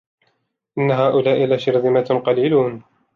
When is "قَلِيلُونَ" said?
2.25-2.83